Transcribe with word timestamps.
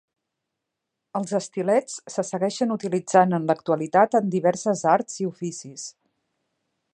Els 1.19 1.33
estilets 1.39 1.99
se 2.13 2.25
segueixen 2.29 2.73
utilitzant 2.77 3.37
en 3.39 3.45
l'actualitat 3.51 4.19
en 4.21 4.33
diverses 4.37 4.83
arts 4.97 5.21
i 5.25 5.29
oficis. 5.35 5.85